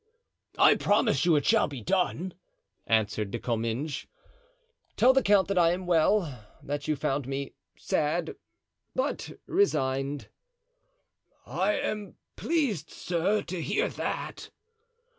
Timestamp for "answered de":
2.87-3.37